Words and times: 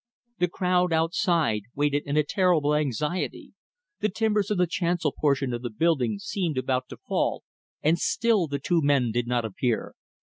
The 0.39 0.47
crowd 0.47 0.91
outside 0.91 1.61
waited 1.75 2.07
in 2.07 2.17
a 2.17 2.23
terrible 2.23 2.73
anxiety. 2.73 3.53
The 3.99 4.09
timbers 4.09 4.49
of 4.49 4.57
the 4.57 4.65
chancel 4.65 5.11
portion 5.15 5.53
of 5.53 5.61
the 5.61 5.69
building 5.69 6.17
seemed 6.17 6.57
about 6.57 6.89
to 6.89 6.97
fall, 6.97 7.43
and 7.83 7.99
still 7.99 8.47
the 8.47 8.57
two 8.57 8.81
men 8.81 9.11
did 9.11 9.27
not 9.27 9.45
appear. 9.45 9.93